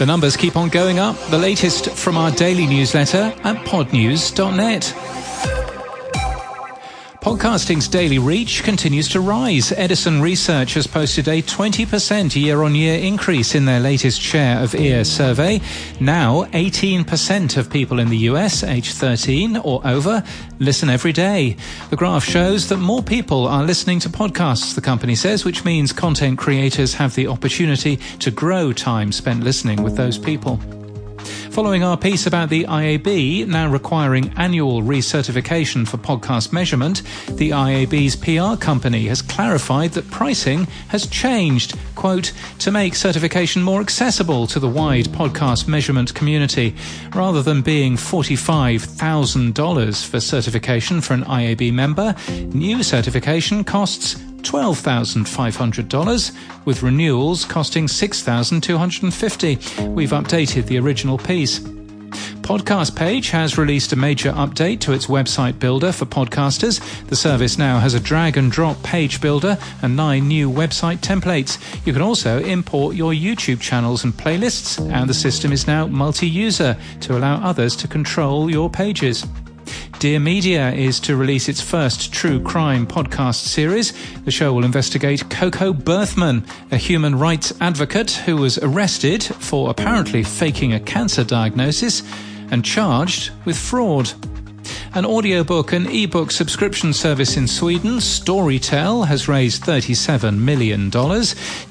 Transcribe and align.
The 0.00 0.06
numbers 0.06 0.34
keep 0.34 0.56
on 0.56 0.70
going 0.70 0.98
up. 0.98 1.14
The 1.28 1.36
latest 1.36 1.90
from 1.90 2.16
our 2.16 2.30
daily 2.30 2.66
newsletter 2.66 3.34
at 3.44 3.56
podnews.net. 3.66 5.09
Podcasting's 7.20 7.86
daily 7.86 8.18
reach 8.18 8.62
continues 8.62 9.06
to 9.10 9.20
rise. 9.20 9.72
Edison 9.72 10.22
Research 10.22 10.72
has 10.72 10.86
posted 10.86 11.28
a 11.28 11.42
20% 11.42 12.34
year 12.34 12.62
on 12.62 12.74
year 12.74 12.98
increase 12.98 13.54
in 13.54 13.66
their 13.66 13.78
latest 13.78 14.18
share 14.18 14.58
of 14.58 14.74
ear 14.74 15.04
survey. 15.04 15.60
Now, 16.00 16.44
18% 16.44 17.58
of 17.58 17.68
people 17.68 17.98
in 17.98 18.08
the 18.08 18.16
US, 18.30 18.64
age 18.64 18.92
13 18.92 19.58
or 19.58 19.82
over, 19.86 20.24
listen 20.60 20.88
every 20.88 21.12
day. 21.12 21.58
The 21.90 21.96
graph 21.96 22.24
shows 22.24 22.70
that 22.70 22.78
more 22.78 23.02
people 23.02 23.46
are 23.46 23.64
listening 23.64 23.98
to 24.00 24.08
podcasts, 24.08 24.74
the 24.74 24.80
company 24.80 25.14
says, 25.14 25.44
which 25.44 25.62
means 25.62 25.92
content 25.92 26.38
creators 26.38 26.94
have 26.94 27.14
the 27.16 27.26
opportunity 27.26 27.96
to 28.20 28.30
grow 28.30 28.72
time 28.72 29.12
spent 29.12 29.44
listening 29.44 29.82
with 29.82 29.94
those 29.94 30.16
people. 30.16 30.58
Following 31.60 31.84
our 31.84 31.98
piece 31.98 32.26
about 32.26 32.48
the 32.48 32.64
IAB 32.64 33.46
now 33.46 33.70
requiring 33.70 34.32
annual 34.38 34.80
recertification 34.80 35.86
for 35.86 35.98
podcast 35.98 36.54
measurement, 36.54 37.02
the 37.32 37.50
IAB's 37.50 38.16
PR 38.16 38.56
company 38.58 39.08
has 39.08 39.20
clarified 39.20 39.90
that 39.90 40.10
pricing 40.10 40.64
has 40.88 41.06
changed, 41.06 41.76
quote, 41.96 42.32
to 42.60 42.70
make 42.70 42.94
certification 42.94 43.62
more 43.62 43.82
accessible 43.82 44.46
to 44.46 44.58
the 44.58 44.70
wide 44.70 45.08
podcast 45.08 45.68
measurement 45.68 46.14
community. 46.14 46.74
Rather 47.14 47.42
than 47.42 47.60
being 47.60 47.94
$45,000 47.94 50.06
for 50.06 50.18
certification 50.18 51.02
for 51.02 51.12
an 51.12 51.24
IAB 51.24 51.74
member, 51.74 52.14
new 52.54 52.82
certification 52.82 53.64
costs 53.64 54.16
$12,500, 54.42 56.32
with 56.64 56.82
renewals 56.82 57.44
costing 57.44 57.88
6,250. 57.88 59.58
We've 59.86 60.10
updated 60.10 60.66
the 60.66 60.78
original 60.78 61.18
piece. 61.18 61.60
Podcast 62.50 62.96
Page 62.96 63.30
has 63.30 63.56
released 63.56 63.92
a 63.92 63.96
major 63.96 64.32
update 64.32 64.80
to 64.80 64.92
its 64.92 65.06
website 65.06 65.60
builder 65.60 65.92
for 65.92 66.04
podcasters. 66.04 66.80
The 67.06 67.14
service 67.14 67.58
now 67.58 67.78
has 67.78 67.94
a 67.94 68.00
drag 68.00 68.36
and 68.36 68.50
drop 68.50 68.82
page 68.82 69.20
builder 69.20 69.56
and 69.82 69.94
nine 69.94 70.26
new 70.26 70.50
website 70.50 70.98
templates. 70.98 71.58
You 71.86 71.92
can 71.92 72.02
also 72.02 72.42
import 72.42 72.96
your 72.96 73.12
YouTube 73.12 73.60
channels 73.60 74.02
and 74.02 74.12
playlists, 74.12 74.80
and 74.92 75.08
the 75.08 75.14
system 75.14 75.52
is 75.52 75.68
now 75.68 75.86
multi 75.86 76.26
user 76.26 76.76
to 77.02 77.16
allow 77.16 77.36
others 77.36 77.76
to 77.76 77.86
control 77.86 78.50
your 78.50 78.68
pages. 78.68 79.24
Dear 79.98 80.20
Media 80.20 80.72
is 80.72 80.98
to 81.00 81.16
release 81.16 81.48
its 81.48 81.60
first 81.60 82.12
true 82.12 82.42
crime 82.42 82.86
podcast 82.86 83.46
series. 83.46 83.92
The 84.24 84.30
show 84.30 84.52
will 84.52 84.64
investigate 84.64 85.28
Coco 85.28 85.72
Berthmann, 85.72 86.44
a 86.70 86.76
human 86.76 87.18
rights 87.18 87.52
advocate 87.60 88.10
who 88.10 88.36
was 88.36 88.58
arrested 88.58 89.22
for 89.22 89.70
apparently 89.70 90.22
faking 90.22 90.72
a 90.72 90.80
cancer 90.80 91.24
diagnosis 91.24 92.02
and 92.50 92.64
charged 92.64 93.30
with 93.44 93.58
fraud. 93.58 94.12
An 94.92 95.06
audiobook 95.06 95.72
and 95.72 95.86
ebook 95.86 96.32
subscription 96.32 96.92
service 96.92 97.36
in 97.36 97.46
Sweden, 97.46 97.98
Storytel, 97.98 99.06
has 99.06 99.28
raised 99.28 99.62
$37 99.62 100.36
million. 100.36 100.90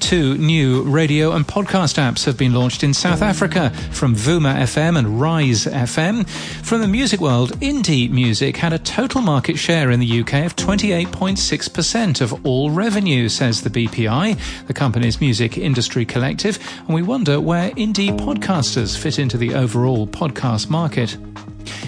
Two 0.00 0.38
new 0.38 0.82
radio 0.84 1.32
and 1.32 1.46
podcast 1.46 1.98
apps 1.98 2.24
have 2.24 2.38
been 2.38 2.54
launched 2.54 2.82
in 2.82 2.94
South 2.94 3.20
Africa 3.20 3.70
from 3.90 4.14
Vuma 4.14 4.54
FM 4.54 4.98
and 4.98 5.20
Rise 5.20 5.66
FM. 5.66 6.26
From 6.64 6.80
the 6.80 6.88
music 6.88 7.20
world, 7.20 7.50
indie 7.60 8.10
music 8.10 8.56
had 8.56 8.72
a 8.72 8.78
total 8.78 9.20
market 9.20 9.58
share 9.58 9.90
in 9.90 10.00
the 10.00 10.20
UK 10.20 10.46
of 10.46 10.56
28.6% 10.56 12.22
of 12.22 12.46
all 12.46 12.70
revenue, 12.70 13.28
says 13.28 13.60
the 13.60 13.68
BPI, 13.68 14.66
the 14.66 14.72
company's 14.72 15.20
music 15.20 15.58
industry 15.58 16.06
collective, 16.06 16.58
and 16.86 16.94
we 16.94 17.02
wonder 17.02 17.38
where 17.38 17.70
indie 17.72 18.18
podcasters 18.18 18.96
fit 18.96 19.18
into 19.18 19.36
the 19.36 19.54
overall 19.54 20.06
podcast 20.06 20.70
market. 20.70 21.18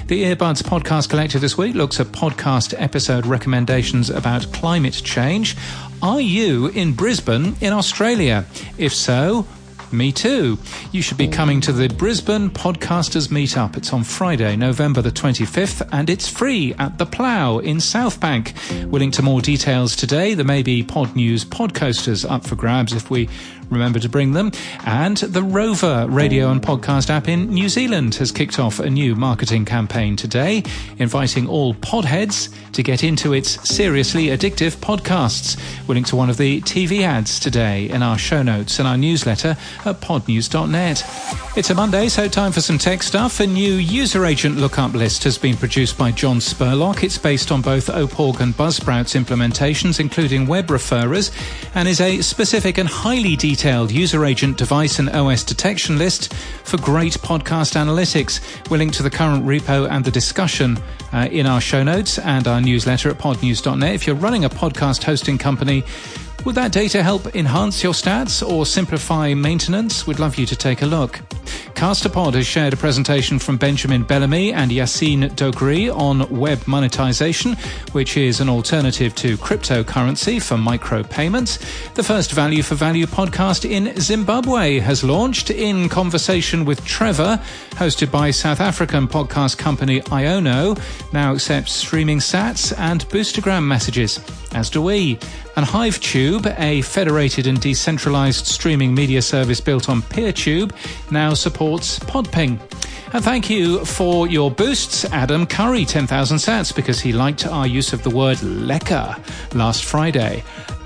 The 0.07 0.25
Earbuds 0.25 0.63
Podcast 0.63 1.09
Collective 1.09 1.41
this 1.41 1.57
week 1.57 1.75
looks 1.75 2.01
at 2.01 2.09
podcast 2.09 2.75
episode 2.77 3.27
recommendations 3.27 4.11
about 4.11 4.53
climate 4.53 4.95
change. 5.05 5.57
Are 6.03 6.21
you 6.21 6.69
in 6.69 6.93
Brisbane, 6.93 7.57
in 7.61 7.73
Australia? 7.73 8.45
If 8.79 8.93
so, 8.93 9.47
me 9.93 10.11
too. 10.11 10.59
You 10.91 11.03
should 11.03 11.19
be 11.19 11.29
coming 11.29 11.61
to 11.63 11.73
the 11.73 11.89
Brisbane 11.89 12.51
Podcasters 12.51 13.29
Meetup. 13.29 13.77
It's 13.77 13.93
on 13.93 14.05
Friday, 14.05 14.57
November 14.57 15.03
the 15.03 15.11
25th, 15.11 15.87
and 15.93 16.09
it's 16.09 16.29
free 16.29 16.75
at 16.79 16.99
The 16.99 17.07
Plough 17.07 17.59
in 17.59 17.77
Southbank. 17.77 18.55
We'll 18.91 19.01
link 19.01 19.15
to 19.15 19.23
more 19.23 19.43
details 19.43 19.95
today. 19.95 20.35
There 20.35 20.45
may 20.45 20.63
be 20.63 20.83
Pod 20.83 21.15
News 21.15 21.45
podcoasters 21.45 22.29
up 22.29 22.47
for 22.47 22.57
grabs 22.57 22.95
if 22.95 23.11
we 23.11 23.29
remember 23.73 23.99
to 23.99 24.09
bring 24.09 24.33
them. 24.33 24.53
And 24.85 25.17
the 25.17 25.41
Rova 25.41 26.13
radio 26.13 26.51
and 26.51 26.61
podcast 26.61 27.11
app 27.11 27.29
in 27.29 27.49
New 27.49 27.69
Zealand 27.69 28.15
has 28.17 28.31
kicked 28.33 28.59
off 28.59 28.79
a 28.79 28.91
new 28.91 29.15
marketing 29.15 29.65
campaign 29.65 30.17
today, 30.17 30.63
inviting 30.99 31.49
all 31.49 31.75
podheads 31.75 32.53
to 32.73 32.83
get 32.83 33.05
into 33.05 33.33
its 33.33 33.69
seriously 33.69 34.27
addictive 34.27 34.77
podcasts. 34.77 35.59
We'll 35.87 35.95
link 35.95 36.07
to 36.09 36.17
one 36.17 36.31
of 36.31 36.37
the 36.37 36.61
TV 36.63 37.03
ads 37.03 37.39
today 37.39 37.89
in 37.89 38.03
our 38.03 38.19
show 38.19 38.43
notes 38.43 38.79
and 38.79 38.89
our 38.89 38.97
newsletter 38.97 39.57
at 39.85 40.01
podnews.net. 40.01 41.05
It's 41.55 41.71
a 41.71 41.75
Monday, 41.75 42.09
so 42.09 42.29
time 42.29 42.53
for 42.53 42.61
some 42.61 42.79
tech 42.79 43.03
stuff. 43.03 43.41
A 43.41 43.47
new 43.47 43.75
user 43.75 44.25
agent 44.25 44.57
lookup 44.57 44.95
list 44.95 45.25
has 45.25 45.37
been 45.37 45.57
produced 45.57 45.99
by 45.99 46.11
John 46.11 46.39
Spurlock. 46.39 47.03
It's 47.03 47.19
based 47.19 47.53
on 47.53 47.61
both 47.61 47.89
OPAWG 47.89 48.41
and 48.41 48.55
Buzzsprouts 48.55 49.23
implementations, 49.23 50.01
including 50.01 50.47
web 50.47 50.69
referrers, 50.69 51.31
and 51.75 51.89
is 51.89 52.01
a 52.01 52.23
specific 52.23 52.79
and 52.79 52.89
highly 52.89 53.37
detailed 53.37 53.62
user 53.65 54.25
agent 54.25 54.59
device 54.59 54.99
and 54.99 55.09
OS 55.11 55.45
detection 55.45 55.97
list 55.97 56.35
for 56.65 56.79
great 56.79 57.13
podcast 57.15 57.77
analytics. 57.77 58.41
We'll 58.69 58.79
link 58.79 58.93
to 58.95 59.03
the 59.03 59.11
current 59.11 59.45
repo 59.45 59.89
and 59.89 60.05
the 60.05 60.11
discussion 60.11 60.79
uh, 61.13 61.29
in 61.31 61.47
our 61.47 61.61
show 61.61 61.83
notes 61.83 62.19
and 62.19 62.49
our 62.49 62.61
newsletter 62.61 63.09
at 63.11 63.19
podnews.net. 63.19 63.95
If 63.95 64.07
you're 64.07 64.17
running 64.17 64.45
a 64.45 64.51
podcast 64.51 65.05
hosting 65.05 65.39
company, 65.39 65.85
would 66.45 66.57
that 66.57 66.73
data 66.73 67.03
help 67.03 67.37
enhance 67.37 67.83
your 67.83 67.93
stats 67.93 68.47
or 68.47 68.67
simplify 68.67 69.33
maintenance? 69.33 70.07
We'd 70.07 70.19
love 70.19 70.37
you 70.37 70.47
to 70.47 70.57
take 70.57 70.83
a 70.83 70.87
look. 70.87 71.21
Castopod 71.75 72.35
has 72.35 72.47
shared 72.47 72.73
a 72.73 72.77
presentation 72.77 73.39
from 73.39 73.57
Benjamin 73.57 74.05
Bellamy 74.05 74.53
and 74.53 74.71
Yassine 74.71 75.31
Doghri 75.31 75.93
on 75.95 76.29
web 76.31 76.67
monetization, 76.67 77.57
which 77.93 78.17
is 78.17 78.41
an 78.41 78.49
alternative 78.49 79.15
to 79.17 79.37
cryptocurrency 79.39 80.41
for 80.41 80.57
micropayments. 80.57 81.59
The 81.95 82.05
first 82.05 82.33
Value 82.33 82.63
for 82.63 82.77
Value 82.77 83.07
podcast 83.07 83.69
in 83.69 83.99
Zimbabwe 84.01 84.79
has 84.79 85.03
launched 85.03 85.51
in 85.51 85.89
conversation 85.89 86.65
with 86.65 86.85
Trevor, 86.85 87.41
hosted 87.73 88.11
by 88.11 88.31
South 88.31 88.61
African 88.61 89.09
podcast 89.09 89.59
company 89.59 90.01
Iono, 90.03 90.81
now 91.13 91.33
accepts 91.35 91.73
streaming 91.73 92.19
sats 92.19 92.73
and 92.79 93.05
boostagram 93.09 93.67
messages, 93.67 94.21
as 94.55 94.71
do 94.71 94.83
we. 94.83 95.19
And 95.55 95.67
HiveTube, 95.67 96.59
a 96.59 96.81
federated 96.81 97.47
and 97.47 97.61
decentralized 97.61 98.47
streaming 98.47 98.95
media 98.95 99.21
service 99.21 99.61
built 99.61 99.91
on 99.91 100.01
PeerTube, 100.01 100.73
now 101.11 101.32
supports 101.35 101.99
Podping. 101.99 102.61
And 103.13 103.23
thank 103.23 103.51
you 103.51 103.85
for 103.85 104.27
your 104.27 104.51
boosts, 104.51 105.05
Adam 105.07 105.47
Curry, 105.47 105.85
10,000 105.85 106.39
sats, 106.39 106.75
because 106.75 107.01
he 107.01 107.13
liked 107.13 107.47
our 107.47 107.67
use 107.67 107.93
of 107.93 108.03
the 108.03 108.11
word 108.11 108.39
lekker 108.39 109.55
last 109.55 109.85
Friday. 109.85 110.43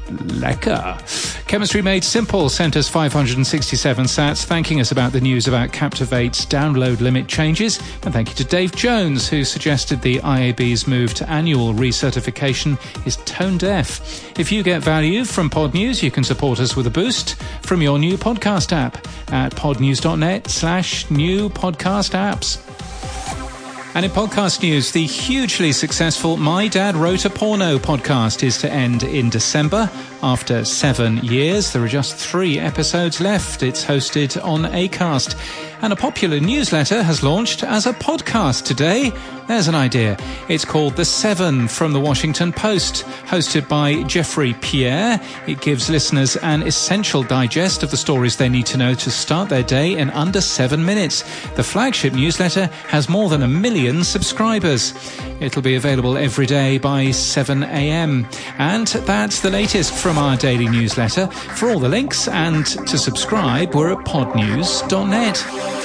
Lekker. 0.09 1.47
Chemistry 1.47 1.83
Made 1.83 2.05
Simple 2.05 2.49
sent 2.49 2.77
us 2.77 2.89
567 2.89 4.07
sats, 4.07 4.45
thanking 4.45 4.81
us 4.81 4.91
about 4.91 5.13
the 5.13 5.21
news 5.21 5.47
about 5.47 5.73
Captivate's 5.73 6.45
download 6.45 7.01
limit 7.01 7.29
changes. 7.29 7.79
And 8.03 8.13
thank 8.13 8.29
you 8.29 8.35
to 8.37 8.45
Dave 8.45 8.75
Jones, 8.75 9.29
who 9.29 9.45
suggested 9.45 10.03
the 10.03 10.19
IAB's 10.19 10.87
move 10.87 11.15
to 11.15 11.29
annual 11.31 11.73
recertification 11.75 12.79
is 13.07 13.17
tone 13.25 13.59
deaf. 13.59 14.39
If 14.39 14.51
you 14.51 14.63
get 14.63 14.83
value 14.83 15.25
from 15.25 15.51
Pod 15.51 15.75
News, 15.75 16.03
you 16.03 16.11
can 16.11 16.25
support 16.25 16.61
us 16.61 16.77
with 16.77 16.87
a 16.87 16.91
boost 16.91 17.37
from 17.63 17.83
your 17.83 17.99
new 17.99 18.17
podcast 18.17 18.73
app 18.73 18.97
at 19.33 19.53
podnews.net 19.53 20.49
slash 20.49 21.11
new 21.11 21.49
podcast 21.49 22.13
apps. 22.13 22.66
And 23.97 24.05
in 24.05 24.11
podcast 24.11 24.61
news, 24.63 24.93
the 24.93 25.07
hugely 25.07 25.73
successful 25.73 26.37
My 26.37 26.69
Dad 26.69 26.97
Wrote 26.97 27.25
a 27.25 27.31
Porno 27.31 27.79
podcast 27.79 28.43
is 28.43 28.59
to 28.59 28.71
end 28.71 29.05
in 29.05 29.31
December. 29.31 29.91
After 30.23 30.67
seven 30.67 31.17
years, 31.25 31.73
there 31.73 31.83
are 31.83 31.89
just 31.89 32.15
three 32.15 32.59
episodes 32.59 33.23
left. 33.23 33.63
It's 33.63 33.83
hosted 33.83 34.39
on 34.45 34.65
ACAST. 34.65 35.76
And 35.83 35.93
a 35.93 35.97
popular 35.97 36.41
newsletter 36.41 37.03
has 37.03 37.23
launched 37.23 37.63
as 37.63 37.87
a 37.87 37.93
podcast 37.93 38.65
today. 38.65 39.13
There's 39.47 39.69
an 39.69 39.77
idea. 39.77 40.17
It's 40.49 40.65
called 40.65 40.97
The 40.97 41.05
Seven 41.05 41.69
from 41.69 41.93
the 41.93 42.01
Washington 42.01 42.53
Post, 42.53 43.05
hosted 43.27 43.69
by 43.69 44.03
Jeffrey 44.05 44.55
Pierre. 44.61 45.21
It 45.47 45.61
gives 45.61 45.89
listeners 45.89 46.37
an 46.39 46.63
essential 46.63 47.23
digest 47.23 47.85
of 47.85 47.93
the 47.93 47.97
stories 47.97 48.37
they 48.37 48.49
need 48.49 48.67
to 48.67 48.77
know 48.77 48.95
to 48.95 49.11
start 49.11 49.49
their 49.49 49.63
day 49.63 49.97
in 49.97 50.11
under 50.11 50.41
seven 50.41 50.85
minutes. 50.85 51.23
The 51.51 51.63
flagship 51.63 52.13
newsletter 52.13 52.67
has 52.89 53.09
more 53.09 53.29
than 53.29 53.43
a 53.43 53.49
million 53.49 54.03
subscribers. 54.03 54.95
It'll 55.41 55.63
be 55.63 55.77
available 55.77 56.17
every 56.17 56.47
day 56.47 56.79
by 56.79 57.13
7 57.13 57.63
a.m. 57.63 58.27
And 58.59 58.89
that's 58.89 59.41
the 59.41 59.51
latest 59.51 59.95
from 59.95 60.19
our 60.19 60.37
daily 60.37 60.69
newsletter. 60.69 61.29
For 61.29 61.71
all 61.71 61.79
the 61.79 61.89
links 61.89 62.27
and 62.27 62.67
to 62.67 62.99
subscribe, 62.99 63.75
we're 63.75 63.93
at 63.93 64.05
podnews.net. 64.07 65.76